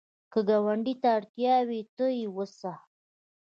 که 0.31 0.39
ګاونډي 0.47 0.93
ته 1.01 1.07
اړتیا 1.17 1.55
وي، 1.67 1.81
ته 1.95 2.05
یې 2.17 2.25
وسه 2.35 2.73